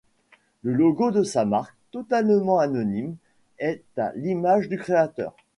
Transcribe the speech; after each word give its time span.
Le 0.63 0.73
logo 0.73 1.11
de 1.11 1.21
sa 1.21 1.45
marque, 1.45 1.75
totalement 1.91 2.57
anonyme, 2.57 3.17
est 3.59 3.83
à 3.97 4.11
l'image 4.15 4.67
du 4.67 4.79
créateur. 4.79 5.35